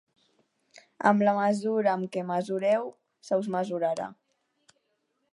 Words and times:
Amb 1.09 1.25
la 1.25 1.33
mesura 1.39 1.91
amb 1.91 2.09
què 2.15 2.23
mesureu, 2.29 2.89
se 3.29 3.39
us 3.43 3.51
mesurarà. 3.57 4.09